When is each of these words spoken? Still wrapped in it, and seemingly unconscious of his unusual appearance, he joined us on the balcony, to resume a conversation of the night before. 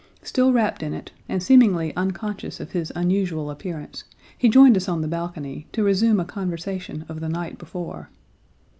Still 0.23 0.51
wrapped 0.51 0.81
in 0.81 0.95
it, 0.95 1.11
and 1.29 1.43
seemingly 1.43 1.95
unconscious 1.95 2.59
of 2.59 2.71
his 2.71 2.91
unusual 2.95 3.51
appearance, 3.51 4.03
he 4.35 4.49
joined 4.49 4.75
us 4.75 4.89
on 4.89 5.01
the 5.01 5.07
balcony, 5.07 5.67
to 5.73 5.83
resume 5.83 6.19
a 6.19 6.25
conversation 6.25 7.05
of 7.07 7.19
the 7.19 7.29
night 7.29 7.59
before. 7.59 8.09